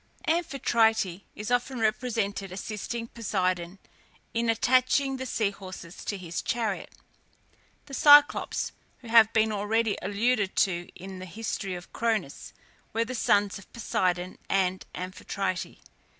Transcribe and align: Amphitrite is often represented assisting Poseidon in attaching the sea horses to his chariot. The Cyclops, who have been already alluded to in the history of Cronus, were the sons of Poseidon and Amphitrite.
Amphitrite 0.25 1.21
is 1.35 1.51
often 1.51 1.79
represented 1.79 2.51
assisting 2.51 3.05
Poseidon 3.09 3.77
in 4.33 4.49
attaching 4.49 5.17
the 5.17 5.27
sea 5.27 5.51
horses 5.51 6.03
to 6.05 6.17
his 6.17 6.41
chariot. 6.41 6.89
The 7.85 7.93
Cyclops, 7.93 8.71
who 9.01 9.09
have 9.09 9.31
been 9.31 9.51
already 9.51 9.99
alluded 10.01 10.55
to 10.55 10.89
in 10.95 11.19
the 11.19 11.27
history 11.27 11.75
of 11.75 11.93
Cronus, 11.93 12.51
were 12.93 13.05
the 13.05 13.13
sons 13.13 13.59
of 13.59 13.71
Poseidon 13.73 14.39
and 14.49 14.83
Amphitrite. 14.95 15.77